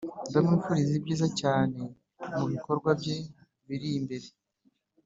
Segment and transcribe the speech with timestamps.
[0.29, 1.79] ndamwifuriza ibyiza cyane
[2.37, 3.17] mubikorwa bye
[3.67, 4.27] biri imbere.